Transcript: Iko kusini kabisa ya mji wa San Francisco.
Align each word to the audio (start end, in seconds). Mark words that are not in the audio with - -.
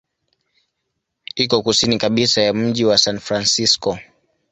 Iko 1.35 1.61
kusini 1.61 1.97
kabisa 1.97 2.41
ya 2.41 2.53
mji 2.53 2.85
wa 2.85 2.97
San 2.97 3.19
Francisco. 3.19 3.99